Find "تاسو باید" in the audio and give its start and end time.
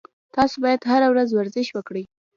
0.35-0.81